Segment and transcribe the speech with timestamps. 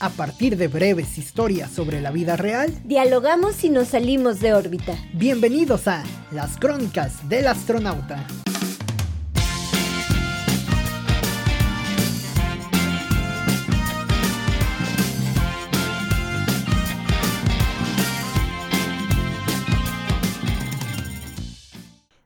[0.00, 4.98] A partir de breves historias sobre la vida real, dialogamos y nos salimos de órbita.
[5.12, 8.26] Bienvenidos a Las Crónicas del Astronauta.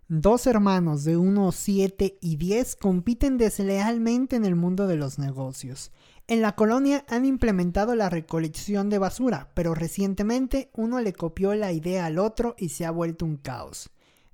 [0.08, 5.92] Dos hermanos de unos 7 y 10 compiten deslealmente en el mundo de los negocios.
[6.30, 11.72] En la colonia han implementado la recolección de basura, pero recientemente uno le copió la
[11.72, 13.88] idea al otro y se ha vuelto un caos.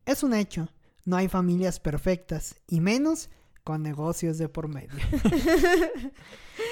[0.05, 0.73] Es un hecho,
[1.05, 3.31] no hay familias perfectas, y menos
[3.65, 4.91] con negocios de por medio.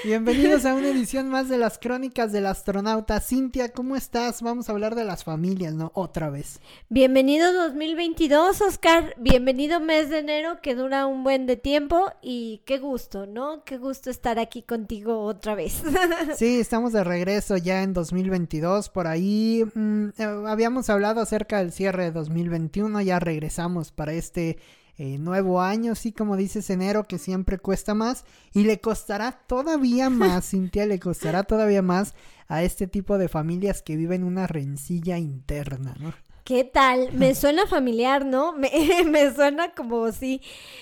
[0.05, 3.19] Bienvenidos a una edición más de las crónicas del astronauta.
[3.19, 4.43] Cintia, ¿cómo estás?
[4.43, 5.91] Vamos a hablar de las familias, ¿no?
[5.95, 6.59] Otra vez.
[6.89, 9.15] Bienvenido 2022, Oscar.
[9.17, 13.63] Bienvenido mes de enero que dura un buen de tiempo y qué gusto, ¿no?
[13.63, 15.81] Qué gusto estar aquí contigo otra vez.
[16.37, 18.89] sí, estamos de regreso ya en 2022.
[18.89, 24.59] Por ahí mm, eh, habíamos hablado acerca del cierre de 2021, ya regresamos para este
[24.97, 30.09] eh, nuevo año, sí, como dices, enero, que siempre cuesta más, y le costará todavía
[30.09, 32.13] más, Cintia, le costará todavía más
[32.47, 36.13] a este tipo de familias que viven una rencilla interna, ¿no?
[36.43, 37.13] ¿Qué tal?
[37.13, 38.51] Me suena familiar, ¿no?
[38.63, 38.69] Me,
[39.05, 40.41] me, suena como si...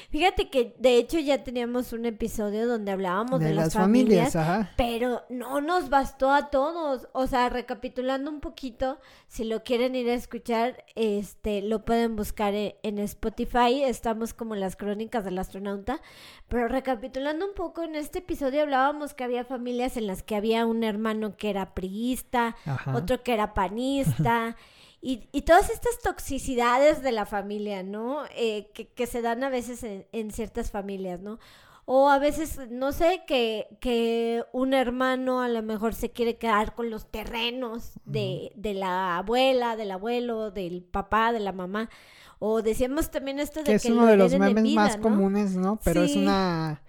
[0.09, 4.35] Fíjate que de hecho ya teníamos un episodio donde hablábamos de, las, familias,
[4.75, 7.07] pero no nos bastó a todos.
[7.13, 12.55] O sea, recapitulando un poquito, si lo quieren ir a escuchar, este, lo pueden buscar
[12.55, 13.83] en, en Spotify.
[13.83, 16.01] Estamos como las crónicas del astronauta.
[16.49, 20.65] Pero recapitulando un poco, en este episodio hablábamos que había familias en las que había
[20.65, 22.55] un hermano que era priista,
[22.93, 24.57] otro que era panista.
[25.03, 28.23] Y, y, todas estas toxicidades de la familia, ¿no?
[28.35, 31.39] Eh, que, que, se dan a veces en, en, ciertas familias, ¿no?
[31.85, 36.75] O a veces, no sé, que, que un hermano a lo mejor se quiere quedar
[36.75, 41.89] con los terrenos de, de la abuela, del abuelo, del papá, de la mamá.
[42.37, 45.79] O decíamos también esto de que, es uno de los memes más comunes, ¿no?
[45.83, 46.81] Pero es una...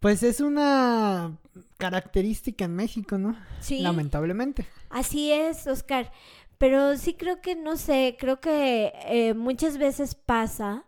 [0.00, 1.36] Pues es una
[1.78, 3.36] característica en México, ¿no?
[3.60, 3.80] Sí.
[3.80, 4.66] Lamentablemente.
[4.90, 6.12] Así es, Oscar.
[6.58, 10.86] Pero sí creo que, no sé, creo que eh, muchas veces pasa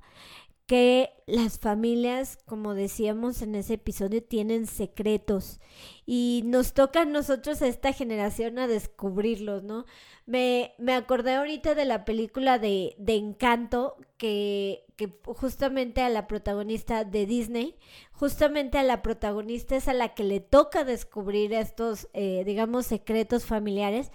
[0.68, 5.60] que las familias, como decíamos en ese episodio, tienen secretos
[6.04, 9.86] y nos toca a nosotros, a esta generación, a descubrirlos, ¿no?
[10.26, 16.26] Me, me acordé ahorita de la película de, de Encanto, que, que justamente a la
[16.26, 17.76] protagonista de Disney,
[18.12, 23.46] justamente a la protagonista es a la que le toca descubrir estos, eh, digamos, secretos
[23.46, 24.10] familiares.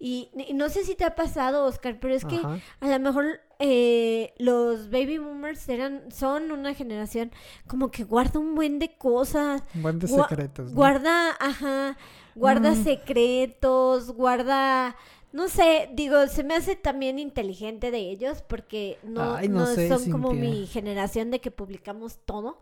[0.00, 4.32] Y, no sé si te ha pasado, Oscar, pero es que a lo mejor eh,
[4.38, 7.32] los baby boomers eran, son una generación
[7.66, 9.62] como que guarda un buen de cosas.
[9.74, 10.72] Un buen de secretos.
[10.72, 11.96] Guarda, ajá,
[12.36, 12.84] guarda mm.
[12.84, 14.94] secretos, guarda
[15.32, 20.32] no sé, digo, se me hace también inteligente de ellos porque no, no, son como
[20.32, 22.60] mi generación de que publicamos todo.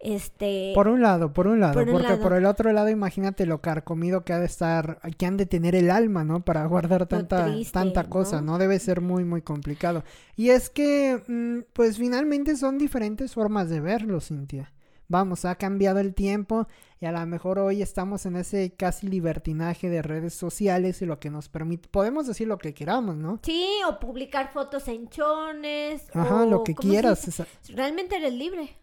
[0.00, 0.72] Este.
[0.74, 4.34] Por un lado, por un lado, porque por el otro lado, imagínate lo carcomido que
[4.34, 6.44] ha de estar, que han de tener el alma, ¿no?
[6.44, 8.58] Para guardar tanta, tanta cosa, ¿no?
[8.58, 10.04] Debe ser muy, muy complicado.
[10.36, 14.72] Y es que, mm, pues finalmente son diferentes formas de verlo, Cintia.
[15.08, 16.66] Vamos, ha cambiado el tiempo
[17.04, 21.20] y a lo mejor hoy estamos en ese casi libertinaje de redes sociales y lo
[21.20, 23.40] que nos permite, podemos decir lo que queramos, ¿no?
[23.42, 26.06] Sí, o publicar fotos en chones.
[26.14, 27.42] Ajá, lo que quieras.
[27.68, 28.78] Realmente eres libre.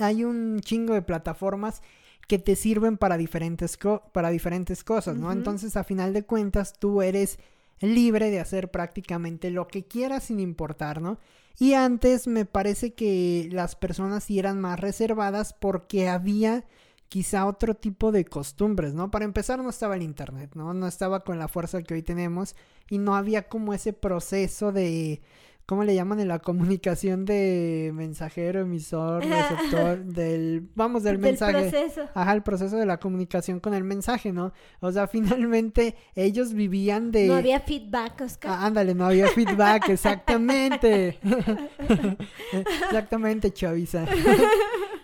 [0.00, 1.82] Hay un chingo de plataformas
[2.26, 3.78] que te sirven para diferentes,
[4.10, 5.30] para diferentes cosas, ¿no?
[5.30, 7.38] Entonces, a final de cuentas, tú eres
[7.78, 11.20] libre de hacer prácticamente lo que quieras sin importar, ¿no?
[11.60, 16.64] Y antes me parece que las personas sí eran más reservadas porque había
[17.08, 19.10] quizá otro tipo de costumbres, ¿no?
[19.10, 20.74] Para empezar no estaba el internet, ¿no?
[20.74, 22.56] No estaba con la fuerza que hoy tenemos
[22.88, 25.20] y no había como ese proceso de
[25.66, 31.68] ¿cómo le llaman en la comunicación de mensajero, emisor, receptor, del, vamos, del, mensaje?
[31.70, 32.08] Proceso.
[32.14, 34.52] Ajá, el proceso de la comunicación con el mensaje, ¿no?
[34.80, 37.26] O sea, finalmente ellos vivían de...
[37.26, 38.52] No había feedback, Oscar.
[38.52, 41.18] Ah, ándale, no había feedback, exactamente.
[42.52, 44.06] exactamente, Chavisa.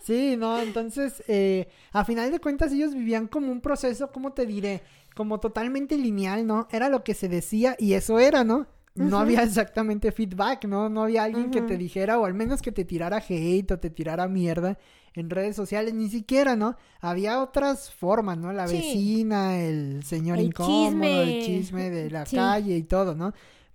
[0.02, 4.46] Sí, no, entonces, eh, a final de cuentas ellos vivían como un proceso, ¿cómo te
[4.46, 4.82] diré?
[5.14, 6.69] Como totalmente lineal, ¿no?
[6.70, 8.66] Era lo que se decía y eso era, ¿no?
[8.94, 10.88] no había exactamente feedback, ¿no?
[10.88, 13.90] No había alguien que te dijera, o al menos que te tirara hate o te
[13.90, 14.78] tirara mierda
[15.14, 16.76] en redes sociales, ni siquiera, ¿no?
[17.00, 18.52] Había otras formas, ¿no?
[18.52, 23.32] La vecina, el señor incómodo, el chisme de la calle y todo, ¿no?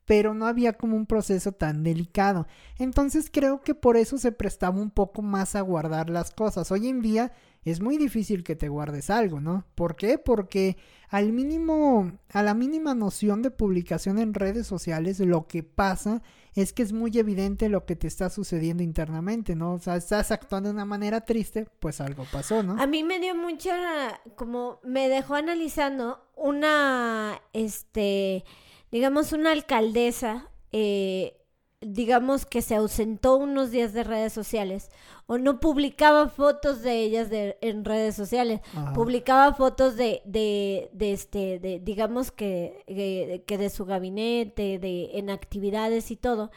[0.07, 2.48] Pero no había como un proceso tan delicado.
[2.80, 6.71] Entonces creo que por eso se prestaba un poco más a guardar las cosas.
[6.71, 7.33] Hoy en día
[7.65, 9.65] es muy difícil que te guardes algo, ¿no?
[9.75, 10.18] ¿Por qué?
[10.18, 10.77] Porque
[11.09, 16.21] al mínimo, a la mínima noción de publicación en redes sociales, lo que pasa
[16.56, 19.74] es que es muy evidente lo que te está sucediendo internamente, ¿no?
[19.74, 22.81] O sea, estás actuando de una manera triste, pues algo pasó, ¿no?
[22.81, 28.45] A mí me dio mucha, como me dejó analizando una, este,
[28.92, 31.34] digamos, una alcaldesa, eh,
[31.81, 34.89] digamos que se ausentó unos días de redes sociales
[35.28, 38.62] o no publicaba fotos de ellas de, en redes sociales,
[38.95, 45.30] publicaba fotos de, de, de, este, de, digamos que, que de su gabinete, de, en
[45.30, 46.50] actividades y todo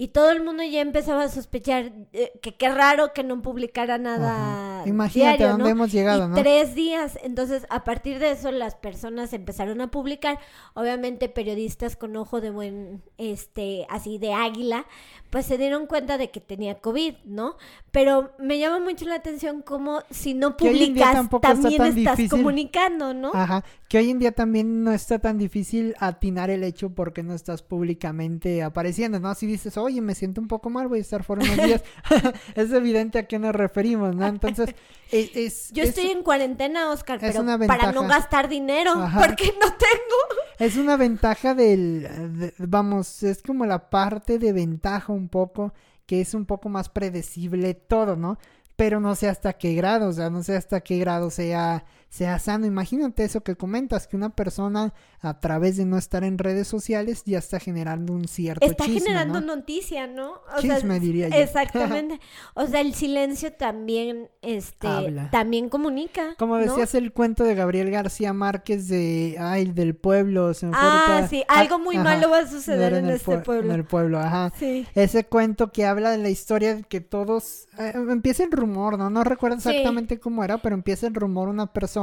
[0.00, 3.98] y todo el mundo ya empezaba a sospechar eh, que qué raro que no publicara
[3.98, 4.82] nada.
[4.86, 6.36] Imagínate dónde hemos llegado, ¿no?
[6.36, 7.18] Tres días.
[7.22, 10.38] Entonces, a partir de eso, las personas empezaron a publicar.
[10.72, 14.86] Obviamente, periodistas con ojo de buen, este, así de águila,
[15.28, 17.56] pues se dieron cuenta de que tenía COVID, ¿no?
[17.90, 23.32] Pero me llama mucho la atención como si no publicas, también estás comunicando, ¿no?
[23.34, 27.34] Ajá, que hoy en día también no está tan difícil atinar el hecho porque no
[27.34, 29.34] estás públicamente apareciendo, ¿no?
[29.34, 31.82] Si dices, oye, me siento un poco mal, voy a estar fuera unos días,
[32.54, 34.28] es evidente a qué nos referimos, ¿no?
[34.28, 34.76] Entonces,
[35.10, 35.72] e, es...
[35.72, 40.40] Yo estoy en cuarentena, Oscar, pero para no gastar dinero, porque no tengo...
[40.60, 45.74] Es una ventaja del, vamos, es como la parte de ventaja un poco,
[46.06, 48.38] que es un poco más predecible todo, ¿no?
[48.76, 52.40] Pero no sé hasta qué grado, o sea, no sé hasta qué grado sea sea
[52.40, 52.66] sano.
[52.66, 57.22] Imagínate eso que comentas, que una persona a través de no estar en redes sociales
[57.24, 60.32] ya está generando un cierto Está generando noticia, ¿no?
[60.56, 61.36] O chisme, diría yo.
[61.36, 62.20] Exactamente.
[62.54, 64.88] O sea, el silencio también, este,
[65.30, 66.34] también comunica.
[66.36, 70.52] Como decías el cuento de Gabriel García Márquez de, ay, del pueblo.
[70.72, 73.72] ah, sí, algo muy malo va a suceder en, este pueblo.
[73.72, 74.52] En el pueblo, ajá.
[74.58, 74.86] Sí.
[74.94, 79.10] Ese cuento que habla de la historia que todos, eh, empieza el rumor, ¿no?
[79.10, 81.99] No recuerdo exactamente cómo era, pero empieza el rumor una persona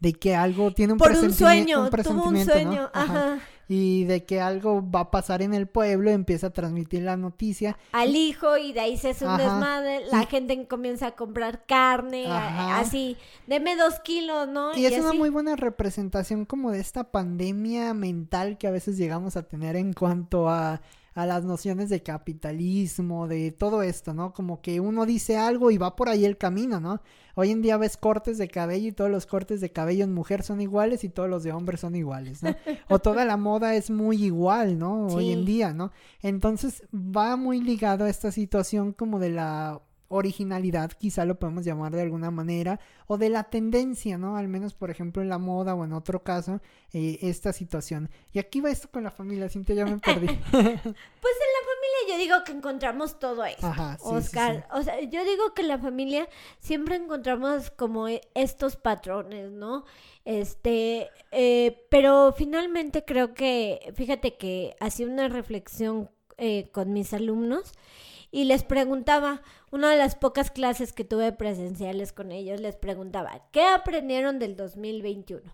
[0.00, 3.38] de que algo tiene un, Por un sueño, tuvo un sueño, Ajá.
[3.68, 7.78] Y de que algo va a pasar en el pueblo, empieza a transmitir la noticia.
[7.92, 12.26] Al hijo y de ahí se hace un desmadre, la gente comienza a comprar carne,
[12.28, 13.16] así,
[13.46, 14.76] deme dos kilos, ¿no?
[14.76, 19.36] Y, es una muy buena representación como de esta pandemia mental que a veces llegamos
[19.36, 20.80] a tener en cuanto a
[21.14, 24.32] a las nociones de capitalismo, de todo esto, ¿no?
[24.32, 27.02] Como que uno dice algo y va por ahí el camino, ¿no?
[27.34, 30.42] Hoy en día ves cortes de cabello y todos los cortes de cabello en mujer
[30.42, 32.54] son iguales y todos los de hombre son iguales, ¿no?
[32.88, 35.06] O toda la moda es muy igual, ¿no?
[35.06, 35.92] Hoy en día, ¿no?
[36.22, 39.80] Entonces va muy ligado a esta situación como de la
[40.10, 44.36] originalidad, quizá lo podemos llamar de alguna manera, o de la tendencia, ¿no?
[44.36, 46.60] Al menos, por ejemplo, en la moda o en otro caso,
[46.92, 48.10] eh, esta situación.
[48.32, 50.26] Y aquí va esto con la familia, Cintia, ya me perdí.
[50.50, 54.66] pues en la familia yo digo que encontramos todo esto, Ajá, Oscar.
[54.72, 56.28] O sea, yo digo que en la familia
[56.58, 59.84] siempre encontramos como e, estos patrones, ¿no?
[60.24, 67.72] Este, eh, pero finalmente creo que, fíjate que hacía una reflexión eh, con mis alumnos
[68.30, 73.46] y les preguntaba, una de las pocas clases que tuve presenciales con ellos, les preguntaba,
[73.52, 75.52] ¿qué aprendieron del 2021?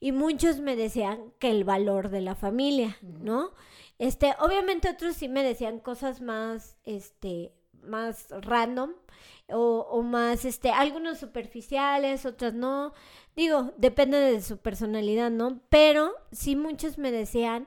[0.00, 3.50] Y muchos me decían que el valor de la familia, ¿no?
[3.98, 8.92] Este, obviamente otros sí me decían cosas más, este, más random
[9.48, 12.92] o, o más, este, algunos superficiales, otros no.
[13.34, 15.60] Digo, depende de su personalidad, ¿no?
[15.68, 17.66] Pero sí muchos me decían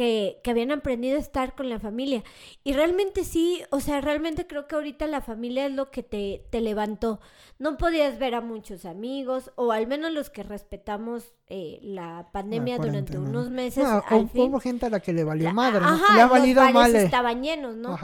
[0.00, 2.24] que, habían aprendido a estar con la familia.
[2.64, 6.46] Y realmente sí, o sea, realmente creo que ahorita la familia es lo que te,
[6.48, 7.20] te levantó.
[7.58, 12.78] No podías ver a muchos amigos, o al menos los que respetamos eh, la pandemia
[12.78, 13.84] durante unos meses.
[14.10, 15.80] hubo, gente a la que le valió madre,
[16.14, 16.96] le ha valido mal.
[16.96, 17.98] estaban llenos, ¿no?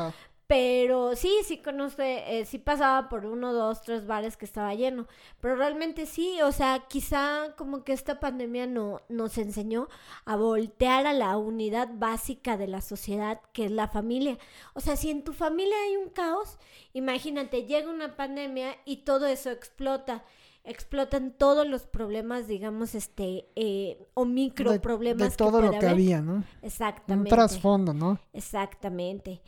[0.47, 5.09] Pero sí, sí conoce, eh, sí pasaba por uno, dos, tres bares que estaba lleno.
[5.41, 9.89] Pero realmente sí, o sea, quizá como que esta pandemia no, nos enseñó
[10.25, 14.39] a voltear a la unidad básica de la sociedad, que es la familia.
[14.75, 16.59] O sea, si en tu familia hay un caos,
[16.93, 20.25] imagínate, llega una pandemia y todo eso explota
[20.67, 25.31] explotan todos los problemas, digamos, este, eh, o micro problemas.
[25.31, 26.45] De, todo lo que había, ¿no?
[26.63, 27.31] Exactamente.
[27.31, 28.19] Un trasfondo, ¿no?
[28.33, 29.41] Exactamente.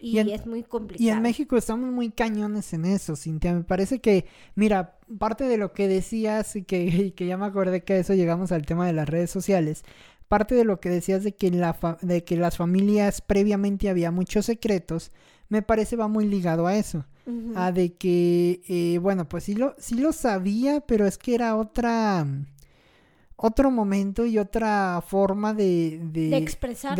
[0.00, 1.04] Y, es muy complicado.
[1.04, 3.52] Y en México estamos muy cañones en eso, Cintia.
[3.52, 4.24] Me parece que,
[4.54, 8.14] mira, parte de lo que decías y que, que ya me acordé que a eso
[8.14, 9.84] llegamos al tema de las redes sociales.
[10.28, 14.46] Parte de lo que decías de que, la de que las familias previamente había muchos
[14.46, 15.10] secretos,
[15.50, 17.04] me parece va muy ligado a eso.
[17.54, 21.54] A de que, eh, bueno, pues sí lo, sí lo sabía, pero es que era
[21.54, 22.26] otra
[23.36, 26.36] otro momento y otra forma de, de, de,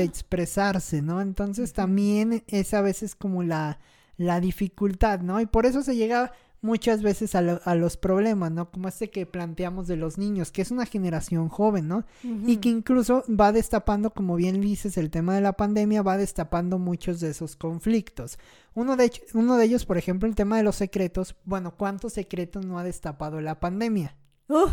[0.04, 1.20] expresarse, ¿no?
[1.20, 3.78] Entonces también es a veces como la,
[4.16, 5.40] la dificultad, ¿no?
[5.40, 8.70] Y por eso se llega muchas veces a, los problemas, ¿no?
[8.70, 12.04] Como este que planteamos de los niños, que es una generación joven, ¿no?
[12.22, 16.78] Y que incluso va destapando, como bien dices, el tema de la pandemia va destapando
[16.78, 18.38] muchos de esos conflictos.
[18.74, 21.36] Uno de, uno de ellos, por ejemplo, el tema de los secretos.
[21.44, 24.16] Bueno, ¿cuántos secretos no ha destapado la pandemia?
[24.50, 24.68] Uh.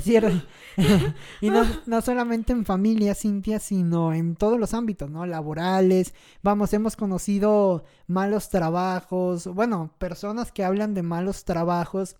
[0.00, 0.46] cierto.
[1.40, 5.24] y no, no, solamente en familia, Cintia, sino en todos los ámbitos, ¿no?
[5.24, 6.14] Laborales.
[6.42, 12.16] Vamos, hemos conocido malos trabajos, bueno, personas que hablan de malos trabajos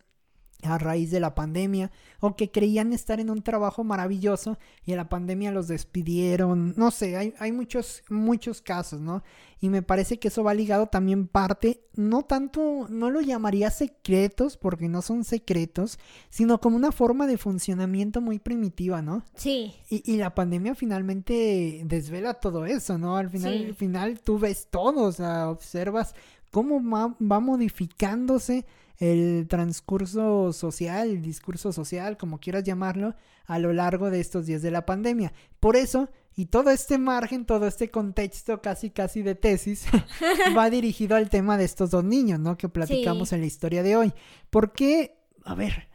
[0.62, 4.96] a raíz de la pandemia o que creían estar en un trabajo maravilloso y en
[4.96, 6.74] la pandemia los despidieron.
[6.76, 9.22] No sé, hay, hay muchos, muchos casos, ¿no?
[9.60, 14.56] Y me parece que eso va ligado también parte, no tanto, no lo llamaría secretos
[14.56, 19.24] porque no son secretos, sino como una forma de funcionamiento muy primitiva, ¿no?
[19.34, 19.74] Sí.
[19.88, 23.16] Y, y la pandemia finalmente desvela todo eso, ¿no?
[23.16, 26.14] Al final, al final tú ves todo, o sea, observas
[26.50, 28.64] cómo va modificándose
[28.98, 33.14] el transcurso social, el discurso social, como quieras llamarlo,
[33.46, 35.32] a lo largo de estos días de la pandemia.
[35.60, 39.86] Por eso, y todo este margen, todo este contexto casi casi de tesis,
[40.56, 42.56] va dirigido al tema de estos dos niños, ¿no?
[42.56, 44.12] Que platicamos en la historia de hoy.
[44.50, 45.18] ¿Por qué?
[45.44, 45.88] A ver,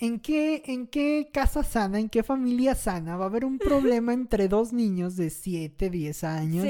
[0.00, 4.14] ¿En qué, ¿En qué casa sana, en qué familia sana va a haber un problema
[4.14, 6.66] entre dos niños de 7, 10 años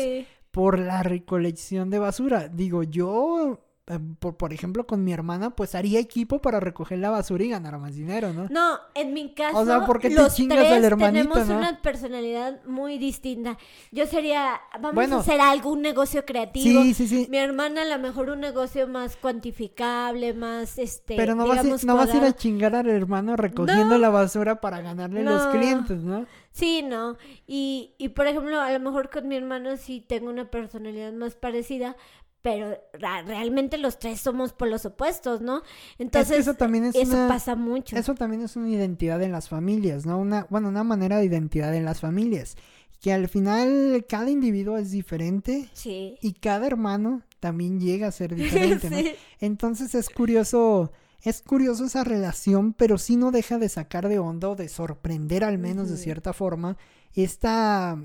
[0.50, 2.48] por la recolección de basura?
[2.48, 3.69] Digo, yo
[4.18, 7.78] por, por, ejemplo, con mi hermana, pues haría equipo para recoger la basura y ganar
[7.78, 8.46] más dinero, ¿no?
[8.48, 13.58] No, en mi caso, o sea, porque los tres tenemos una personalidad muy distinta.
[13.90, 16.82] Yo sería, vamos a hacer algún negocio creativo.
[16.82, 17.26] Sí, sí, sí.
[17.30, 21.86] Mi hermana a lo mejor un negocio más cuantificable, más, este, Pero no, vas, a,
[21.86, 26.02] no vas a ir a chingar al hermano recogiendo la basura para ganarle los clientes,
[26.02, 26.26] ¿no?
[26.52, 27.16] Sí, no.
[27.46, 31.36] Y, y por ejemplo, a lo mejor con mi hermano sí tengo una personalidad más
[31.36, 31.96] parecida,
[32.42, 35.62] pero realmente los tres somos por los opuestos, ¿no?
[35.98, 37.96] Entonces, eso también es eso pasa mucho.
[37.96, 40.18] Eso también es una identidad en las familias, ¿no?
[40.18, 42.56] Una, bueno, una manera de identidad en las familias.
[43.00, 45.68] Que al final cada individuo es diferente.
[45.72, 46.16] Sí.
[46.20, 48.96] Y cada hermano también llega a ser diferente, ¿no?
[49.40, 50.92] Entonces es curioso,
[51.22, 55.44] es curioso esa relación, pero sí no deja de sacar de onda o de sorprender
[55.44, 56.76] al menos de cierta forma
[57.14, 57.98] esta,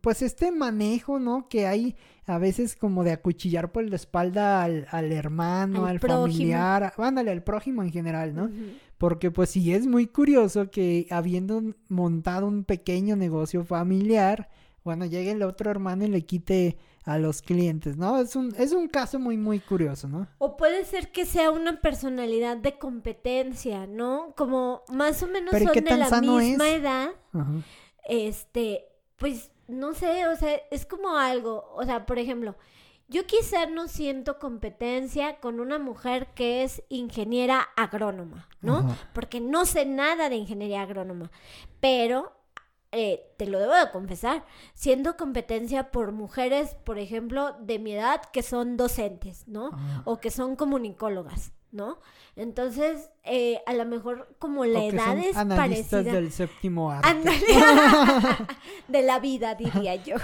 [0.00, 1.48] pues este manejo, ¿no?
[1.48, 6.92] Que hay a veces como de acuchillar por la espalda al, al hermano, al, familiar,
[6.96, 8.50] ándale, al prójimo en general, ¿no?
[8.98, 14.48] Porque pues sí es muy curioso que habiendo montado un pequeño negocio familiar,
[14.84, 18.18] bueno, llegue el otro hermano y le quite a los clientes, ¿no?
[18.18, 20.26] Es un, es un caso muy, muy curioso, ¿no?
[20.38, 24.34] O puede ser que sea una personalidad de competencia, ¿no?
[24.36, 27.10] Como más o menos son de la misma edad.
[28.06, 32.56] Este, pues no sé, o sea, es como algo, o sea, por ejemplo,
[33.08, 38.96] yo quizá no siento competencia con una mujer que es ingeniera agrónoma, ¿no?
[39.12, 41.30] Porque no sé nada de ingeniería agrónoma,
[41.80, 42.32] pero
[42.92, 44.44] eh, te lo debo de confesar,
[44.74, 49.70] siendo competencia por mujeres, por ejemplo, de mi edad que son docentes, ¿no?
[50.04, 51.98] O que son comunicólogas, ¿no?
[52.36, 56.02] Entonces, eh, a lo mejor como la edad es parecida.
[56.02, 57.30] del séptimo arte.
[58.88, 60.14] de la vida, diría yo.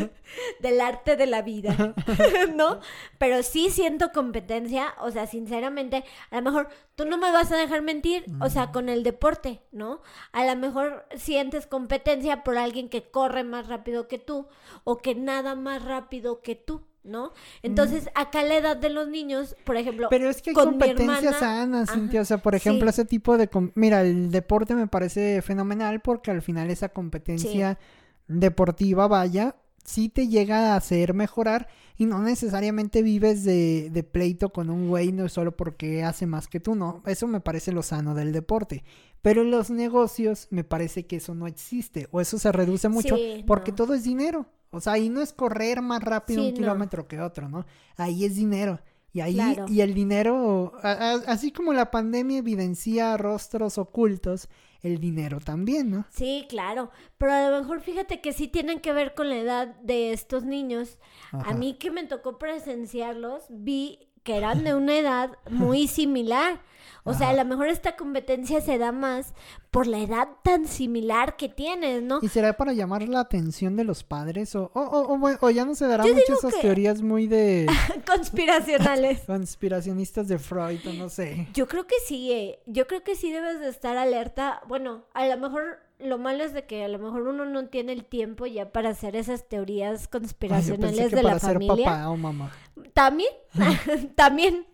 [0.60, 1.94] del arte de la vida,
[2.54, 2.80] ¿no?
[3.18, 7.56] Pero sí siento competencia, o sea, sinceramente, a lo mejor tú no me vas a
[7.56, 10.02] dejar mentir, o sea, con el deporte, ¿no?
[10.32, 14.48] A lo mejor sientes competencia por alguien que corre más rápido que tú
[14.82, 16.87] o que nada más rápido que tú.
[17.04, 17.32] ¿No?
[17.62, 21.90] Entonces, acá la edad de los niños, por ejemplo, Pero es que hay competencias sanas,
[21.92, 26.30] Cintia, o sea, por ejemplo, ese tipo de mira, el deporte me parece fenomenal porque
[26.30, 27.78] al final esa competencia
[28.26, 34.50] deportiva, vaya, sí te llega a hacer mejorar y no necesariamente vives de, de pleito
[34.50, 37.82] con un güey no solo porque hace más que tú, no, eso me parece lo
[37.82, 38.84] sano del deporte.
[39.22, 43.16] Pero en los negocios me parece que eso no existe o eso se reduce mucho
[43.46, 44.46] porque todo es dinero.
[44.70, 47.66] O sea, ahí no es correr más rápido un kilómetro que otro, ¿no?
[47.96, 48.80] Ahí es dinero.
[49.10, 54.48] Y ahí, y el dinero, así como la pandemia evidencia rostros ocultos,
[54.82, 56.04] el dinero también, ¿no?
[56.10, 56.90] Sí, claro.
[57.16, 60.44] Pero a lo mejor fíjate que sí tienen que ver con la edad de estos
[60.44, 60.98] niños.
[61.32, 66.60] A mí que me tocó presenciarlos, vi que eran de una edad muy similar.
[67.08, 69.34] O sea, a lo mejor esta competencia se da más
[69.70, 72.18] por la edad tan similar que tienes, ¿no?
[72.22, 74.54] ¿Y será para llamar la atención de los padres?
[74.54, 77.66] ¿O, o, ya no se darán muchas esas teorías muy de...
[78.06, 79.20] Conspiracionales.
[79.26, 81.48] Conspiracionistas de Freud, o no sé.
[81.54, 82.60] Yo creo que sí, eh.
[82.66, 84.60] yo creo que sí debes de estar alerta.
[84.66, 87.92] Bueno, a lo mejor lo malo es de que a lo mejor uno no tiene
[87.92, 91.74] el tiempo ya para hacer esas teorías conspiracionales de la familia.
[91.74, 92.52] Ser papá o mamá.
[92.92, 93.32] También,
[94.14, 94.66] también.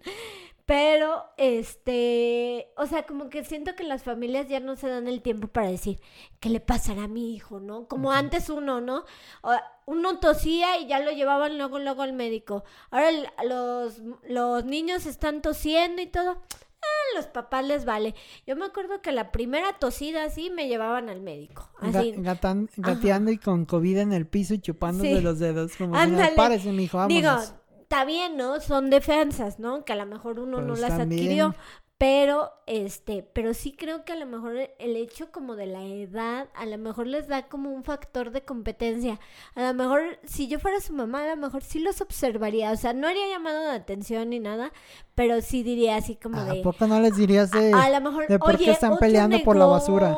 [0.67, 5.21] Pero, este, o sea, como que siento que las familias ya no se dan el
[5.21, 6.01] tiempo para decir,
[6.41, 7.87] ¿qué le pasará a mi hijo, no?
[7.87, 9.05] Como antes uno, ¿no?
[9.87, 12.65] uno tosía y ya lo llevaban luego, luego al médico.
[12.91, 13.11] Ahora
[13.47, 16.31] los, los niños están tosiendo y todo.
[16.31, 18.15] A los papás les vale.
[18.47, 21.71] Yo me acuerdo que la primera tosida así me llevaban al médico.
[21.81, 22.15] Así.
[22.17, 25.77] gateando y con COVID en el piso y chupándose los dedos.
[25.77, 26.59] Como Ándale.
[26.73, 27.15] Mijo, vámonos.
[27.15, 28.61] Digo, está bien, ¿no?
[28.61, 29.85] Son defensas, ¿no?
[29.85, 31.55] Que a lo mejor uno no las adquirió.
[31.97, 36.49] Pero, este, pero sí creo que a lo mejor el hecho como de la edad,
[36.55, 39.21] a lo mejor les da como un factor de competencia.
[39.55, 42.73] A lo mejor, si yo fuera su mamá, a lo mejor sí los observaría.
[42.73, 44.73] O sea, no haría llamado de atención ni nada,
[45.15, 46.61] pero sí diría así como de...
[46.61, 49.57] ¿A poco no les dirías de, a, lo mejor, de por qué están peleando por
[49.57, 50.17] la basura?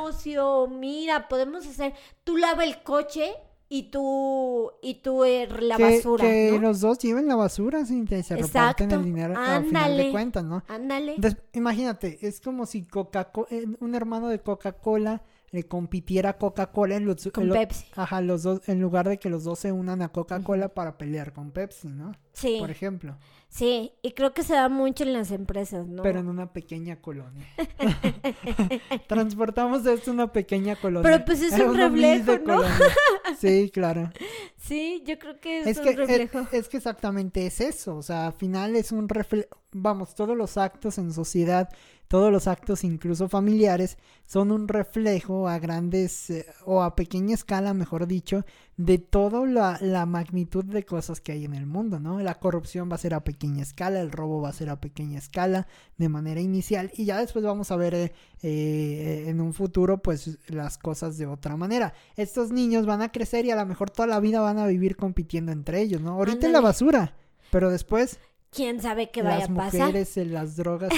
[0.71, 1.93] Mira, podemos hacer,
[2.25, 3.35] tú lava el coche
[3.69, 6.25] y tú y tú er, la basura.
[6.25, 10.11] Que los dos lleven la basura sin que se reparten el dinero al final de
[10.11, 10.63] cuentas, ¿no?
[10.69, 11.17] Ándale.
[11.53, 17.29] imagínate, es como si Coca eh, un hermano de Coca-Cola le compitiera Coca-Cola en los,
[17.33, 17.87] con Pepsi.
[17.95, 21.33] Ajá, los dos, en lugar de que los dos se unan a Coca-Cola para pelear
[21.33, 22.13] con Pepsi, ¿no?
[22.33, 22.57] Sí.
[22.61, 23.17] Por ejemplo.
[23.49, 26.03] Sí, y creo que se da mucho en las empresas, ¿no?
[26.03, 27.47] Pero en una pequeña colonia.
[29.07, 31.11] Transportamos esto a una pequeña colonia.
[31.11, 32.61] Pero pues es un reflejo, ¿no?
[33.39, 34.11] sí, claro.
[34.57, 36.41] Sí, yo creo que es, un reflejo.
[36.41, 40.37] Es, es, que exactamente es eso, o sea, al final es un reflejo, vamos, todos
[40.37, 41.71] los actos en sociedad
[42.09, 47.75] todos los actos, incluso familiares, son un reflejo a grandes eh, o a pequeña escala,
[47.75, 48.45] mejor dicho,
[48.77, 52.21] de toda la, magnitud de cosas que hay en el mundo, ¿no?
[52.21, 55.19] La corrupción va a ser a pequeña escala, el robo va a ser a pequeña
[55.19, 59.99] escala, de manera inicial, y ya después vamos a ver eh, eh, en un futuro,
[59.99, 61.95] pues, las cosas de otra manera.
[62.17, 64.97] Estos niños van a crecer y a lo mejor toda la vida van a vivir
[64.97, 66.13] compitiendo entre ellos, ¿no?
[66.13, 67.15] Ahorita en la basura,
[67.51, 68.19] pero después
[68.57, 69.57] quién sabe qué vaya a pasar.
[69.57, 70.91] Las mujeres, en las drogas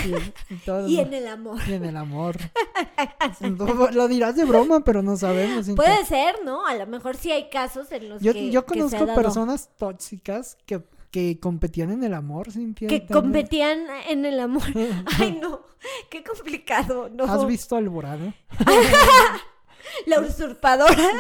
[0.49, 0.87] y, todo.
[0.87, 1.59] y en el amor.
[1.67, 2.37] Y en el amor.
[3.93, 5.69] lo dirás de broma, pero no sabemos.
[5.75, 6.65] Puede ser, ¿no?
[6.65, 8.51] A lo mejor sí hay casos en los que.
[8.51, 12.89] Yo conozco personas tóxicas que, que competían en el amor, Cintia.
[12.89, 14.63] Que competían en el amor.
[15.19, 15.63] Ay, no.
[16.09, 17.25] Qué complicado, ¿no?
[17.25, 18.35] ¿Has visto Alborada?
[20.07, 21.11] La usurpadora.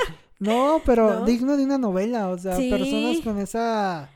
[0.40, 2.28] No, pero digno de una novela.
[2.28, 4.10] O sea, personas con esa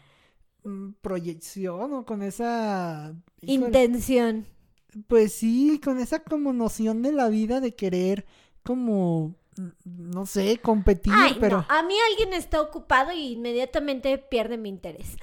[1.01, 4.47] proyección o con esa intención.
[5.07, 8.27] Pues sí, con esa como noción de la vida de querer
[8.63, 14.69] como mm, no sé, competir, pero a mí alguien está ocupado y inmediatamente pierde mi
[14.69, 15.17] interés.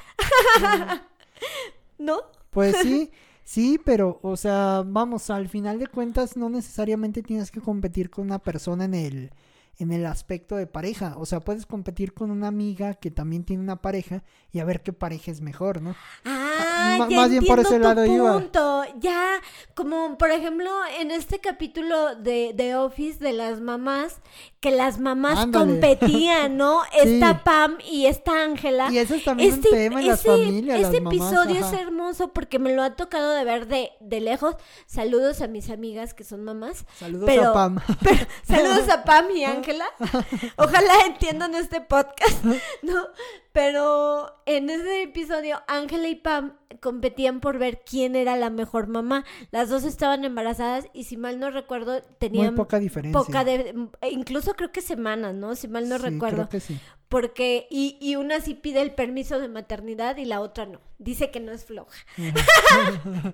[1.97, 2.17] ¿No?
[2.49, 3.12] Pues sí.
[3.49, 8.25] Sí, pero, o sea, vamos, al final de cuentas no necesariamente tienes que competir con
[8.25, 9.32] una persona en el,
[9.79, 11.15] en el aspecto de pareja.
[11.17, 14.83] O sea, puedes competir con una amiga que también tiene una pareja y a ver
[14.83, 15.95] qué pareja es mejor, ¿no?
[16.25, 18.83] Ah, ya más bien por ese lado punto.
[18.99, 19.41] Ya,
[19.75, 24.17] como por ejemplo en este capítulo de, de Office de las mamás,
[24.59, 26.81] que las mamás competían, ¿no?
[27.01, 28.91] Esta Pam y esta Ángela.
[28.91, 30.79] Y eso es también un este, tema en las familias.
[30.81, 34.55] Ese episodio es hermoso porque me lo ha tocado de ver de, de lejos.
[34.87, 36.85] Saludos a mis amigas que son mamás.
[36.97, 37.79] Saludos a Pam.
[38.43, 39.68] saludos a Pam y Ángela.
[40.58, 42.43] Ojalá entiendan este podcast,
[42.82, 43.08] ¿no?
[43.51, 49.25] Pero en ese episodio, Ángela y Pam competían por ver quién era la mejor mamá.
[49.51, 53.19] Las dos estaban embarazadas y si mal no recuerdo, tenían Muy poca diferencia.
[53.19, 55.55] Poca de, incluso creo que semanas, ¿no?
[55.55, 56.47] Si mal no sí, recuerdo.
[56.47, 56.79] Creo que sí.
[57.09, 60.79] Porque, y, y una sí pide el permiso de maternidad y la otra no.
[60.99, 61.97] Dice que no es floja.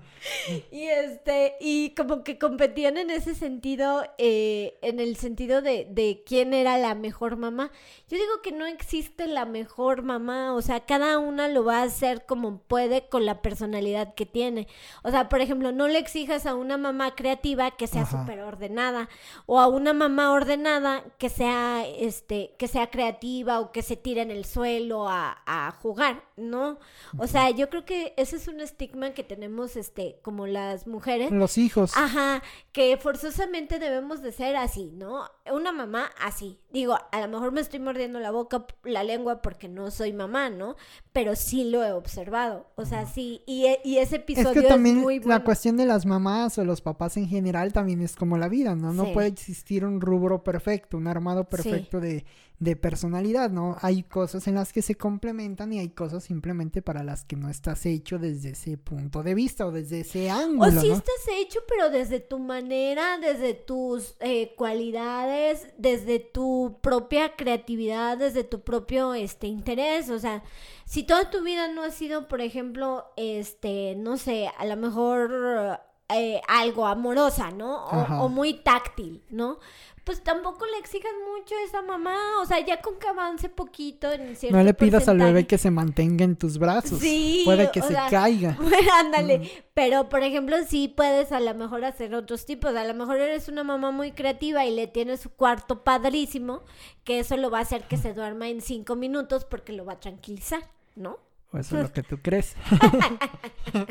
[0.70, 6.22] y este, y como que competían en ese sentido, eh, en el sentido de, de
[6.24, 7.72] quién era la mejor mamá.
[8.08, 11.86] Yo digo que no existe la mejor mamá, o sea, cada una lo va a
[11.86, 14.68] hacer como puede con la personalidad que tiene.
[15.02, 19.08] O sea, por ejemplo, no le exijas a una mamá creativa que sea súper ordenada,
[19.46, 24.22] o a una mamá ordenada que sea, este, que sea creativa o que se tire
[24.22, 26.78] en el suelo a, a jugar, ¿no?
[27.18, 31.30] O sea, yo creo que ese es un estigma que tenemos, este, como las mujeres.
[31.30, 31.92] Los hijos.
[31.96, 35.24] Ajá, que forzosamente debemos de ser así, ¿no?
[35.52, 36.58] Una mamá así.
[36.70, 40.50] Digo, a lo mejor me estoy mordiendo la boca, la lengua porque no soy mamá,
[40.50, 40.76] ¿no?
[41.12, 42.70] Pero sí lo he observado.
[42.74, 43.42] O sea, sí.
[43.46, 46.80] Y, y ese episodio es, que también muy La cuestión de las mamás o los
[46.80, 48.92] papás en general también es como la vida, ¿no?
[48.92, 52.24] No puede existir un rubro perfecto, un armado perfecto de
[52.58, 53.76] de personalidad, ¿no?
[53.82, 57.50] Hay cosas en las que se complementan y hay cosas simplemente para las que no
[57.50, 60.78] estás hecho desde ese punto de vista o desde ese ángulo.
[60.78, 67.36] O sí estás hecho, pero desde tu manera, desde tus eh, cualidades, desde tu propia
[67.36, 70.08] creatividad, desde tu propio este interés.
[70.08, 70.42] O sea,
[70.86, 75.80] si toda tu vida no ha sido, por ejemplo, este, no sé, a lo mejor
[76.08, 77.84] eh, algo amorosa, ¿no?
[77.86, 79.58] O, muy táctil, ¿no?
[80.04, 84.12] Pues tampoco le exijas mucho a esa mamá, o sea, ya con que avance poquito
[84.12, 87.00] en cierto No le pidas al bebé que se mantenga en tus brazos.
[87.00, 87.42] Sí.
[87.44, 88.56] Puede que se caiga.
[89.00, 89.64] ándale.
[89.74, 92.76] Pero, por ejemplo, sí puedes a lo mejor hacer otros tipos.
[92.76, 96.62] A lo mejor eres una mamá muy creativa y le tienes su cuarto padrísimo,
[97.02, 99.94] que eso lo va a hacer que se duerma en cinco minutos porque lo va
[99.94, 100.62] a tranquilizar,
[100.94, 101.18] ¿no?
[101.58, 102.54] Eso es lo que tú crees.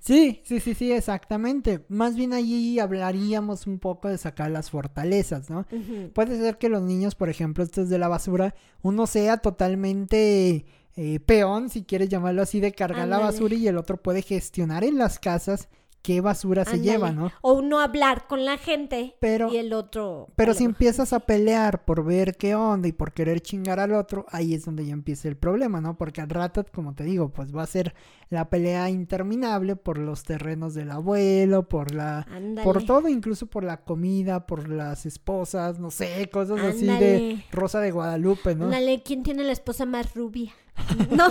[0.00, 1.84] sí, sí, sí, sí, exactamente.
[1.88, 5.66] Más bien allí hablaríamos un poco de sacar las fortalezas, ¿no?
[6.14, 10.64] Puede ser que los niños, por ejemplo, estos de la basura, uno sea totalmente
[10.96, 14.84] eh, peón, si quieres llamarlo así, de cargar la basura y el otro puede gestionar
[14.84, 15.68] en las casas
[16.02, 17.32] qué basura se lleva, ¿no?
[17.40, 20.28] O uno hablar con la gente pero, y el otro...
[20.36, 24.24] Pero si empiezas a pelear por ver qué onda y por querer chingar al otro,
[24.30, 25.96] ahí es donde ya empieza el problema, ¿no?
[25.96, 27.94] Porque al rato, como te digo, pues va a ser
[28.30, 32.26] la pelea interminable por los terrenos del abuelo, por la...
[32.62, 37.80] Por todo, incluso por la comida, por las esposas, no sé, cosas así de Rosa
[37.80, 38.66] de Guadalupe, ¿no?
[38.66, 40.52] Ándale, ¿quién tiene la esposa más rubia?
[41.10, 41.26] No.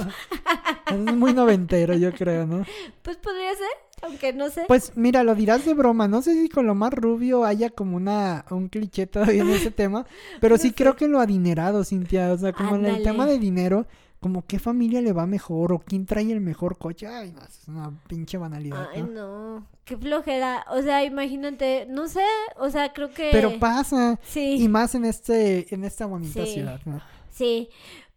[0.92, 2.66] es muy noventero, yo creo, ¿no?
[3.02, 3.68] Pues podría ser,
[4.06, 4.64] aunque no sé.
[4.68, 6.08] Pues mira, lo dirás de broma.
[6.08, 9.72] No sé si con lo más rubio haya como una un cliché todavía en ese
[9.72, 10.06] tema,
[10.40, 12.32] pero sí creo que lo adinerado, Cintia.
[12.32, 13.86] O sea, como en el tema de dinero,
[14.20, 17.08] como qué familia le va mejor o quién trae el mejor coche.
[17.08, 18.90] Ay, no, es una pinche banalidad.
[18.94, 19.68] Ay, no.
[19.84, 20.66] Qué flojera.
[20.72, 22.24] O sea, imagínate, no sé,
[22.58, 23.30] o sea, creo que.
[23.32, 24.20] Pero pasa.
[24.24, 24.58] Sí.
[24.60, 27.02] Y más en este, en esta bonita ciudad, ¿no?
[27.32, 27.70] Sí.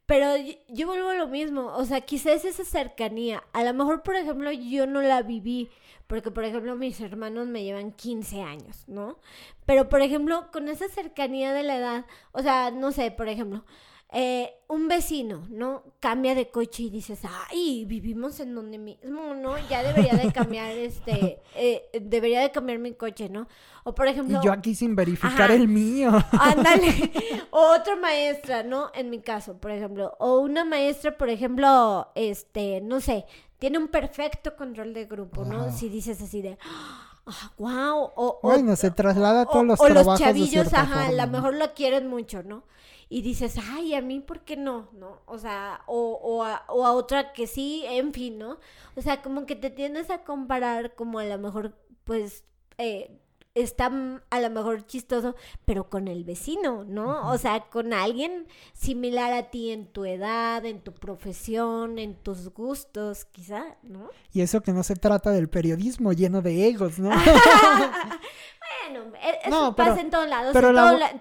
[0.08, 0.36] Pero
[0.68, 4.50] yo, vuelvo a lo mismo, o sea, quizás esa cercanía, a lo mejor, por ejemplo,
[4.50, 5.68] yo no la viví,
[6.06, 9.18] porque, por ejemplo, mis hermanos me llevan 15 años, ¿no?
[9.66, 13.66] Pero, por ejemplo, con esa cercanía de la edad, o sea, no sé, por ejemplo,
[14.10, 15.82] eh, un vecino, ¿no?
[16.00, 19.58] Cambia de coche y dices, ay, vivimos en donde mismo, ¿no?
[19.68, 23.48] Ya debería de cambiar este, eh, debería de cambiar mi coche, ¿no?
[23.84, 24.40] O por ejemplo...
[24.40, 26.12] Y yo aquí sin verificar el mío.
[26.32, 27.12] Ándale.
[27.50, 28.90] o otra maestra, ¿no?
[28.94, 30.16] En mi caso, por ejemplo.
[30.18, 33.26] O una maestra, por ejemplo, este, no sé,
[33.58, 35.70] tiene un perfecto control de grupo, ¿no?
[35.70, 36.56] Si dices así de...
[36.64, 38.10] Ah, wow.
[38.16, 41.74] O, bueno, se traslada a todos los o los chavillos, ajá, a lo mejor lo
[41.74, 42.62] quieren mucho, ¿no?
[43.08, 44.90] Y dices, ay, a mí, ¿por qué no?
[44.92, 45.22] ¿No?
[45.26, 48.58] O sea, o, o, a, o a otra que sí, en fin, ¿no?
[48.96, 52.44] O sea, como que te tienes a comparar como a lo mejor, pues,
[52.76, 53.20] eh,
[53.54, 53.90] está
[54.30, 57.30] a lo mejor chistoso, pero con el vecino, ¿no?
[57.30, 62.48] O sea, con alguien similar a ti en tu edad, en tu profesión, en tus
[62.50, 64.10] gustos, quizá, ¿no?
[64.32, 67.10] Y eso que no se trata del periodismo lleno de egos, ¿no?
[68.90, 70.52] Bueno, e, eso pasa en todos lados.
[70.52, 70.72] Pero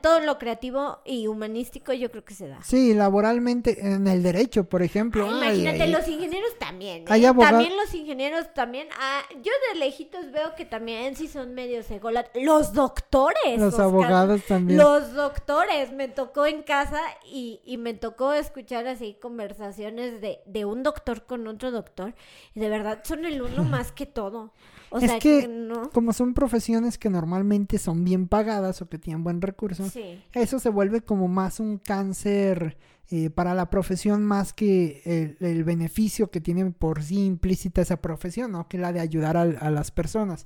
[0.01, 2.62] todo, lo creativo y humanístico yo creo que se da.
[2.63, 5.25] Sí, laboralmente, en el derecho, por ejemplo.
[5.25, 7.03] imagínate, los ingenieros también.
[7.07, 7.33] ¿eh?
[7.38, 8.88] También los ingenieros también.
[8.99, 12.43] Ah, yo de lejitos veo que también sí son medios ególatras.
[12.43, 13.60] Los doctores.
[13.60, 14.79] Los abogados también.
[14.79, 15.91] Los doctores.
[15.91, 21.25] Me tocó en casa y, y me tocó escuchar así conversaciones de, de un doctor
[21.25, 22.13] con otro doctor.
[22.55, 24.53] Y de verdad son el uno más que todo.
[24.89, 25.89] O es sea, que, no.
[25.91, 27.37] como son profesiones que normalmente
[27.78, 29.86] son bien pagadas o que tienen buen recurso,
[30.34, 32.78] eso se vuelve como más un cáncer
[33.10, 38.52] eh, para la profesión más que el, beneficio que tiene por sí implícita esa profesión,
[38.52, 38.67] ¿no?
[38.67, 40.45] Que la de ayudar a, las personas.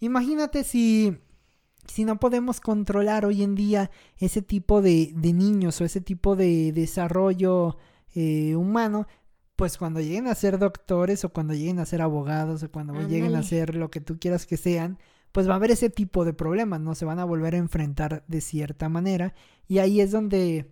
[0.00, 1.16] Imagínate si,
[1.86, 6.34] si no podemos controlar hoy en día ese tipo de, de niños o ese tipo
[6.34, 7.76] de desarrollo
[8.14, 9.06] eh, humano,
[9.56, 13.36] pues cuando lleguen a ser doctores o cuando lleguen a ser abogados o cuando lleguen
[13.36, 14.98] a ser lo que tú quieras que sean,
[15.32, 16.94] pues va a haber ese tipo de problemas, ¿no?
[16.94, 19.34] Se van a volver a enfrentar de cierta manera
[19.66, 20.70] y ahí es donde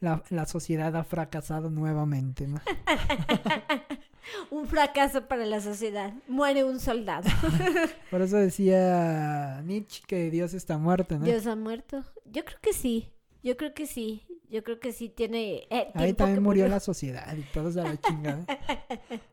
[0.00, 2.60] la, la sociedad ha fracasado nuevamente, ¿no?
[4.50, 6.12] un fracaso para la sociedad.
[6.28, 7.28] Muere un soldado.
[8.10, 11.24] Por eso decía Nietzsche que Dios está muerto, ¿no?
[11.24, 12.04] Dios ha muerto.
[12.26, 13.12] Yo creo que sí.
[13.42, 14.22] Yo creo que sí.
[14.48, 15.66] Yo creo que sí tiene.
[15.70, 18.44] Eh, Ahí también murió, la sociedad y todos a la chingada.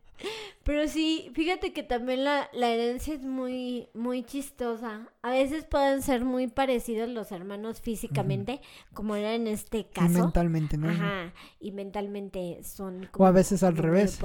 [0.62, 5.08] Pero sí, fíjate que también la, la herencia es muy, muy chistosa.
[5.22, 8.60] a veces pueden ser muy parecidos los hermanos físicamente,
[8.92, 10.18] como era en este caso.
[10.18, 10.90] Y mentalmente, ¿no?
[10.90, 14.18] Ajá, y mentalmente son como O a veces al revés.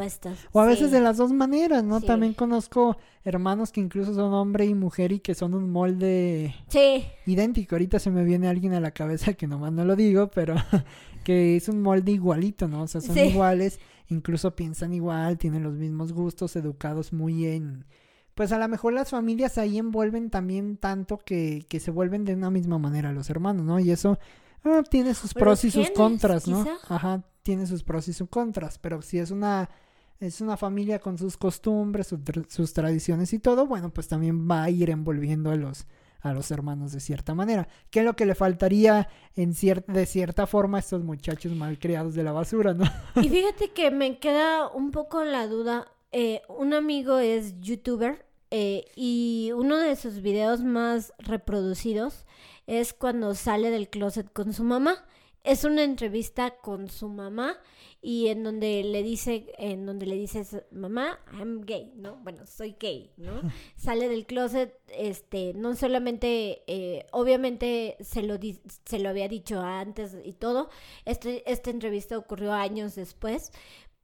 [0.52, 2.02] O a veces de las dos maneras, ¿no?
[2.02, 7.06] También conozco hermanos que incluso son hombre y mujer y que son un molde sí.
[7.26, 7.76] idéntico.
[7.76, 10.56] Ahorita se me viene alguien a la cabeza que nomás no lo digo, pero
[11.24, 12.84] que es un molde igualito, ¿no?
[12.84, 17.86] O sea, son iguales, incluso piensan igual, tienen los mismos gustos, educados muy en
[18.36, 22.36] pues a lo mejor las familias ahí envuelven también tanto que, que se vuelven de
[22.36, 23.80] una misma manera los hermanos, ¿no?
[23.80, 24.20] Y eso
[24.66, 26.68] ah, tiene sus pros y sus contras, ¿no?
[26.90, 29.70] Ajá, tiene sus pros y sus contras, pero si es una
[30.20, 32.14] es una familia con sus costumbres,
[32.48, 35.88] sus tradiciones y todo, bueno, pues también va a ir envolviendo a los
[36.26, 37.68] a los hermanos de cierta manera.
[37.92, 39.54] ¿Qué es lo que le faltaría en
[39.88, 42.86] de cierta forma a estos muchachos mal criados de la basura, no?
[43.22, 45.88] Y fíjate que me queda un poco la duda.
[46.12, 52.26] Eh, un amigo es youtuber eh, y uno de sus videos más reproducidos
[52.68, 55.06] es cuando sale del closet con su mamá.
[55.44, 57.58] Es una entrevista con su mamá
[58.08, 62.18] y en donde le dice, en donde le dices, mamá, I'm gay, ¿no?
[62.18, 63.42] Bueno, soy gay, ¿no?
[63.78, 68.38] Sale del closet, este, no solamente, eh, obviamente se lo,
[68.86, 70.70] se lo había dicho antes y todo,
[71.06, 73.52] este, esta entrevista ocurrió años después,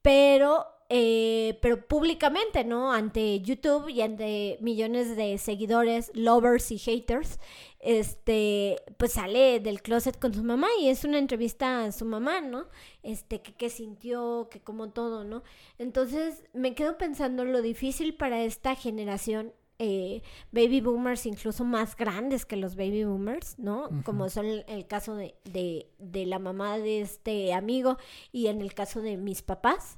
[0.02, 2.92] pero eh, pero públicamente, ¿no?
[2.92, 7.40] Ante YouTube y ante millones de seguidores, lovers y haters,
[7.80, 12.42] este, pues sale del closet con su mamá y es una entrevista a su mamá,
[12.42, 12.66] ¿no?
[13.02, 15.42] Este, que, sintió, que como todo, ¿no?
[15.78, 22.44] Entonces me quedo pensando lo difícil para esta generación eh, baby boomers incluso más grandes
[22.44, 23.88] que los baby boomers, ¿no?
[24.04, 27.96] Como son el, caso de, de, de, la mamá de este amigo
[28.30, 29.96] y en el caso de mis papás,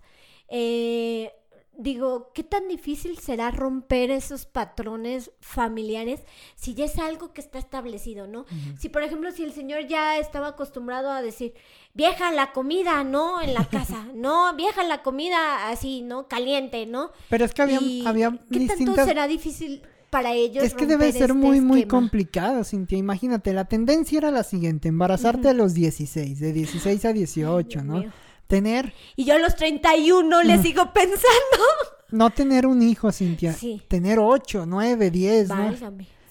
[0.49, 1.33] eh,
[1.77, 6.21] digo, ¿qué tan difícil será romper esos patrones familiares
[6.55, 8.47] si ya es algo que está establecido, ¿no?
[8.79, 11.55] Si, por ejemplo, si el señor ya estaba acostumbrado a decir,
[11.93, 13.41] vieja la comida, ¿no?
[13.41, 14.55] En la casa, ¿no?
[14.57, 16.29] Vieja la comida así, ¿no?
[16.29, 17.11] Caliente, ¿no?
[17.29, 20.63] Pero es que había, había ¿Qué tanto será difícil para ellos.
[20.63, 22.97] Es que debe ser este muy, muy complicado, Cintia.
[22.97, 28.05] Imagínate, la tendencia era la siguiente: embarazarte a los 16, de 16 a 18, ¿no?
[28.47, 28.93] Tener...
[29.17, 31.65] Y yo a los 31 le sigo pensando.
[32.11, 33.53] No tener un hijo, Cintia.
[33.53, 33.83] Sí.
[33.89, 35.75] Tener 8, 9, 10, ¿no?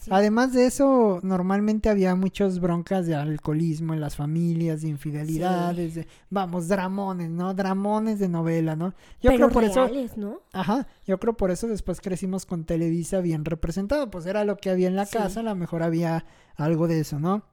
[0.10, 6.08] Además de eso, normalmente había muchas broncas de alcoholismo en las familias, de infidelidades, de,
[6.30, 7.54] vamos, dramones, ¿no?
[7.54, 8.94] Dramones de novela, ¿no?
[9.22, 10.42] Yo creo por eso, ¿no?
[10.52, 14.70] Ajá, yo creo por eso después crecimos con Televisa bien representado, pues era lo que
[14.70, 17.44] había en la casa, a lo mejor había algo de eso, ¿no?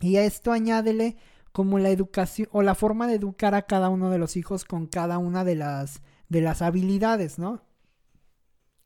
[0.00, 1.16] Y a esto añádele
[1.58, 4.86] como la educación o la forma de educar a cada uno de los hijos con
[4.86, 7.62] cada una de las de las habilidades, ¿no?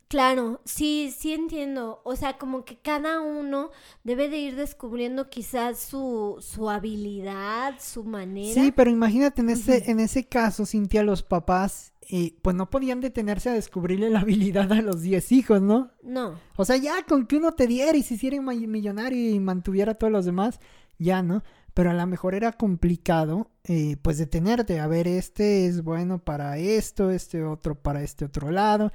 [0.09, 2.01] Claro, sí, sí entiendo.
[2.05, 3.73] O sea, como que cada uno
[4.05, 8.55] debe de ir descubriendo quizás su, su habilidad, su manera.
[8.55, 13.03] Sí, pero imagínate en ese, en ese caso, Cintia, los papás, eh, pues no podían
[13.03, 15.91] detenerse a descubrirle la habilidad a los 10 hijos, ¿no?
[16.03, 16.39] No.
[16.57, 19.97] O sea, ya con que uno te diera y se hiciera millonario y mantuviera a
[19.97, 20.59] todos los demás,
[20.99, 21.43] ya, ¿no?
[21.75, 26.59] Pero a lo mejor era complicado eh, pues detenerte, a ver, este es bueno para
[26.59, 28.93] esto, este otro para este otro lado,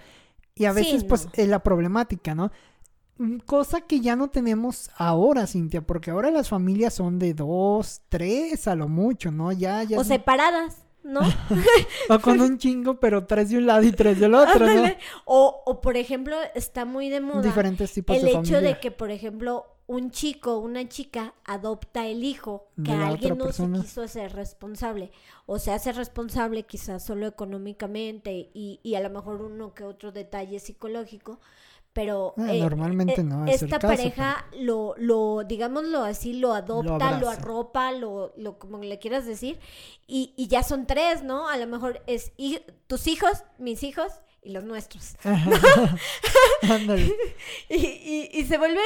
[0.56, 2.52] y a veces pues es la problemática, ¿no?
[3.18, 8.02] Mm, cosa que ya no tenemos ahora, Cintia, porque ahora las familias son de dos,
[8.10, 9.52] tres a lo mucho, ¿no?
[9.52, 10.00] Ya, ya.
[10.00, 10.84] O separadas.
[11.04, 11.22] ¿no?
[12.10, 14.84] o con un chingo, pero tres de un lado y tres del otro, ¿no?
[15.24, 19.10] O, o, por ejemplo, está muy de moda diferentes tipos el hecho de que, por
[19.10, 25.12] ejemplo, un chico, una chica adopta el hijo que alguien no se quiso hacer responsable.
[25.46, 30.12] O se hace responsable quizás solo económicamente y, y a lo mejor uno que otro
[30.12, 31.40] detalle psicológico,
[31.94, 37.28] pero ah, eh, normalmente eh, no esta pareja lo lo digámoslo así lo adopta lo,
[37.28, 39.60] arropa lo, lo como le quieras decir
[40.06, 42.34] y, y ya son tres no a lo mejor es
[42.86, 44.12] tus hijos mis hijos
[44.48, 45.16] y los nuestros.
[47.70, 48.80] y, y, se vuelve,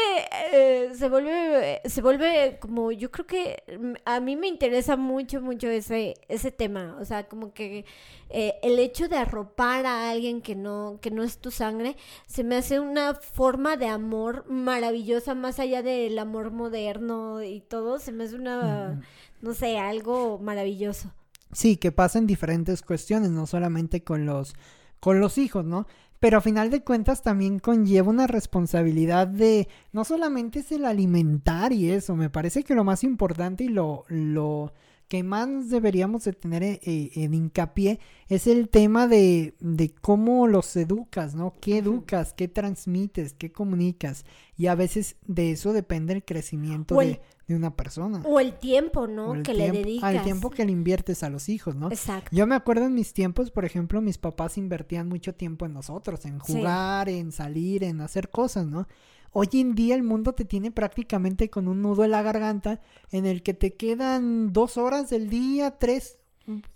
[0.51, 3.63] eh, se vuelve, se vuelve como, yo creo que
[4.05, 6.97] a mí me interesa mucho, mucho ese, ese tema.
[6.99, 7.85] O sea, como que
[8.29, 11.95] eh, el hecho de arropar a alguien que no, que no es tu sangre,
[12.25, 17.99] se me hace una forma de amor maravillosa, más allá del amor moderno y todo,
[17.99, 18.99] se me hace una,
[19.41, 21.13] no sé, algo maravilloso.
[21.53, 24.55] Sí, que pasa en diferentes cuestiones, no solamente con los
[25.01, 25.87] con los hijos, ¿no?
[26.19, 31.73] Pero a final de cuentas también conlleva una responsabilidad de no solamente es el alimentar
[31.73, 34.71] y eso, me parece que lo más importante y lo, lo
[35.11, 40.47] que más deberíamos de tener eh, eh, en hincapié es el tema de, de, cómo
[40.47, 41.53] los educas, ¿no?
[41.59, 42.31] ¿Qué educas?
[42.31, 43.33] ¿Qué transmites?
[43.33, 44.23] ¿Qué comunicas?
[44.55, 48.21] Y a veces de eso depende el crecimiento de, de, una persona.
[48.23, 49.43] O el tiempo, ¿no?
[49.43, 50.15] que le dedicas.
[50.15, 51.91] Al tiempo que le inviertes a los hijos, ¿no?
[51.91, 52.29] Exacto.
[52.33, 56.23] Yo me acuerdo en mis tiempos, por ejemplo, mis papás invertían mucho tiempo en nosotros,
[56.23, 58.87] en jugar, en salir, en hacer cosas, ¿no?
[59.33, 63.25] Hoy en día el mundo te tiene prácticamente con un nudo en la garganta en
[63.25, 66.17] el que te quedan dos horas del día, tres,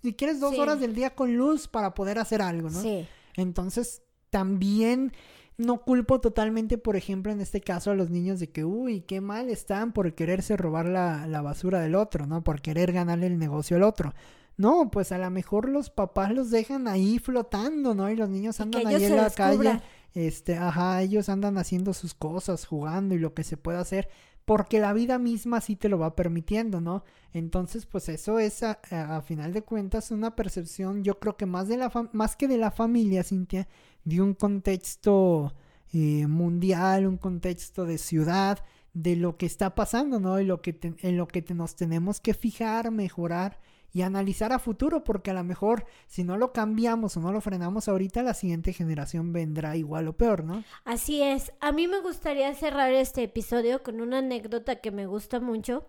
[0.02, 2.82] si quieres dos horas del día con luz para poder hacer algo, ¿no?
[2.82, 3.06] Sí.
[3.36, 5.12] Entonces, también
[5.58, 9.20] no culpo totalmente, por ejemplo, en este caso a los niños de que, uy, qué
[9.20, 12.44] mal están por quererse robar la, la basura del otro, ¿no?
[12.44, 14.14] Por querer ganarle el negocio al otro.
[14.58, 18.10] No, pues a lo mejor los papás los dejan ahí flotando, ¿no?
[18.10, 19.82] Y los niños andan ahí en la calle
[20.16, 24.10] este, ajá, ellos andan haciendo sus cosas, jugando y lo que se pueda hacer,
[24.46, 27.04] porque la vida misma sí te lo va permitiendo, ¿no?
[27.34, 31.78] Entonces, pues eso es a, final de cuentas una percepción, yo creo que más de
[31.78, 33.68] la más que de la familia, Cintia,
[34.06, 35.54] de un contexto
[35.92, 38.60] eh, mundial, un contexto de ciudad,
[38.94, 40.40] de lo que está pasando, ¿no?
[40.40, 43.60] Y lo que en lo que nos tenemos que fijar, mejorar
[43.96, 47.40] y analizar a futuro, porque a lo mejor si no lo cambiamos o no lo
[47.40, 50.66] frenamos ahorita, la siguiente generación vendrá igual o peor, ¿no?
[50.84, 51.54] Así es.
[51.62, 55.86] A mí me gustaría cerrar este episodio con una anécdota que me gusta mucho.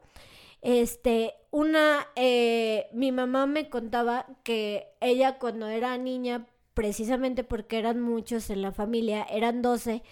[0.62, 8.00] Este, una, eh, mi mamá me contaba que ella cuando era niña, precisamente porque eran
[8.00, 10.04] muchos en la familia, eran 12,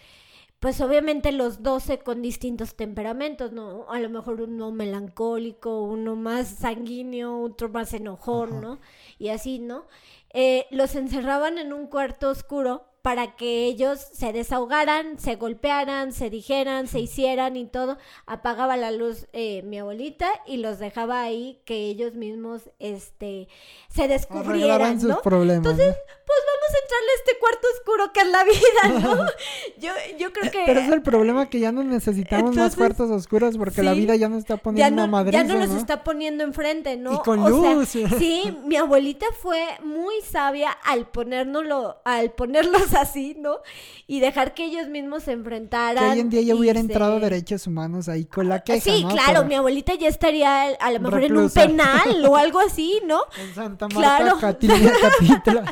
[0.65, 3.85] pues obviamente los 12 con distintos temperamentos, ¿no?
[3.91, 8.79] A lo mejor uno melancólico, uno más sanguíneo, otro más enojón, ¿no?
[9.19, 9.85] Y así, ¿no?
[10.33, 16.31] Eh, los encerraban en un cuarto oscuro para que ellos se desahogaran, se golpearan, se
[16.31, 17.99] dijeran, se hicieran y todo.
[18.25, 23.49] Apagaba la luz eh, mi abuelita y los dejaba ahí que ellos mismos este,
[23.91, 25.21] se descubrieran, ¿no?
[25.23, 25.95] Entonces,
[26.27, 29.27] pues vamos a entrarle a este cuarto oscuro que es la vida, ¿no?
[29.79, 30.63] yo, yo creo que...
[30.65, 34.31] Pero es el problema que ya no necesitamos más cuartos oscuros porque la vida ya
[34.31, 37.13] nos está poniendo no, Ya no los está poniendo enfrente, ¿no?
[37.13, 37.87] Y con luz.
[38.19, 43.59] sí, mi abuelita fue muy sabia al ponérnoslo, al ponerlos así, ¿no?
[44.07, 46.05] Y dejar que ellos mismos se enfrentaran.
[46.05, 49.45] Que hoy en día ya hubiera entrado derechos humanos ahí con la queja, Sí, claro,
[49.45, 53.23] mi abuelita ya estaría a lo mejor en un penal o algo así, ¿no?
[53.39, 54.39] En Santa Marta, claro.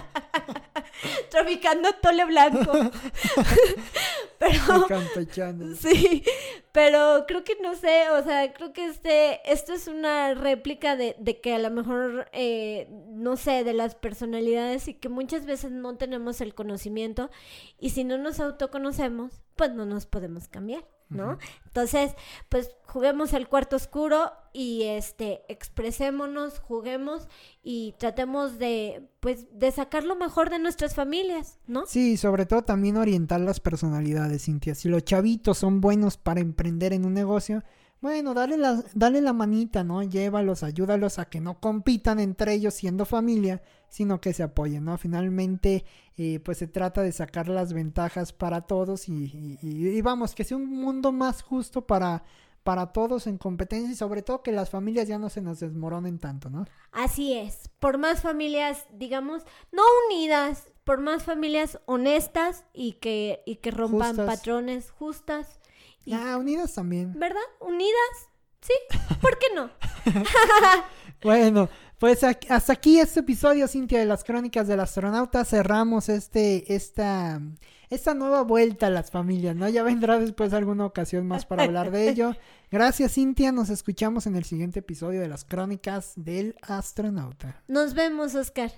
[1.31, 2.73] Traficando tole blanco.
[4.39, 4.87] pero...
[5.81, 6.23] Sí,
[6.73, 11.17] pero creo que no sé, o sea, creo que este, esto es una réplica de,
[11.19, 15.71] de que a lo mejor, eh, no sé, de las personalidades y que muchas veces
[15.71, 17.12] no tenemos el conocimiento
[17.79, 20.85] y si no nos autoconocemos, pues no nos podemos cambiar.
[21.13, 21.39] ¿no?
[21.67, 22.13] Entonces,
[22.49, 27.29] pues juguemos el cuarto oscuro y este expresémonos, juguemos
[27.63, 31.87] y tratemos de pues de sacar lo mejor de nuestras familias, ¿no?
[31.87, 34.75] Sí, sobre todo también orientar las personalidades, Cintia.
[34.75, 37.63] Si los chavitos son buenos para emprender en un negocio,
[38.03, 40.03] bueno, dale la, dale la manita, ¿no?
[40.03, 44.99] Llévalos, ayúdalos a que no compitan entre ellos siendo familia, sino que se apoyen, ¿no?
[44.99, 45.85] Finalmente,
[46.17, 50.57] eh, pues se trata de sacar las ventajas para todos y, y, vamos, que sea
[50.57, 52.25] un mundo más justo para,
[52.65, 56.19] para todos en competencia y sobre todo que las familias ya no se nos desmoronen
[56.19, 56.67] tanto, ¿no?
[56.91, 63.57] Así es, por más familias, digamos, no unidas, por más familias honestas y que, y
[63.57, 65.61] que rompan patrones justas
[66.11, 67.13] Ah, unidas también.
[67.19, 67.43] ¿Verdad?
[67.61, 68.29] Unidas.
[68.61, 68.75] Sí,
[69.21, 69.71] ¿por qué no?
[71.23, 75.45] bueno, pues hasta aquí este episodio, Cintia, de las crónicas del astronauta.
[75.45, 77.41] Cerramos este, esta,
[77.91, 79.69] esta nueva vuelta a las familias, ¿no?
[79.69, 82.37] Ya vendrá después alguna ocasión más para hablar de ello.
[82.71, 83.53] Gracias, Cintia.
[83.53, 87.63] Nos escuchamos en el siguiente episodio de las crónicas del astronauta.
[87.69, 88.73] Nos vemos, Oscar.